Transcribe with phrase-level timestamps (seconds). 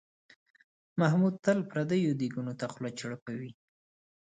[0.99, 3.51] محمود تل پردیو دیګونو ته خوله چړپوي.